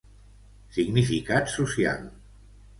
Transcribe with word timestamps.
Significat 0.77 1.53
social. 1.59 2.11